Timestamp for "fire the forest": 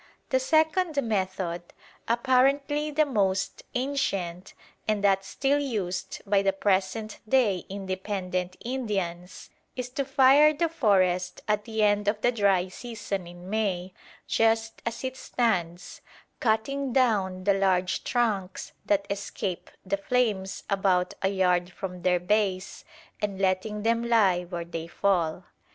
10.03-11.43